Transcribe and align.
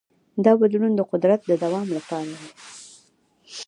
دا 0.45 0.51
بدلون 0.61 0.91
د 0.95 1.01
قدرت 1.11 1.39
د 1.45 1.51
دوام 1.63 1.87
لپاره 1.97 2.31
دی. 2.39 2.49